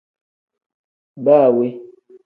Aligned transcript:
Baa 1.25 1.47
we. 1.55 1.65